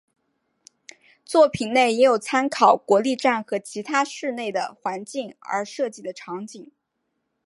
[1.23, 6.71] 作品内也有参考国立站和其他市内的环境而设计的场景。